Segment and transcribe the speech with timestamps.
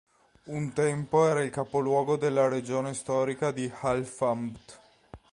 [0.45, 4.79] Un tempo era il capoluogo della regione storica di Halfambt.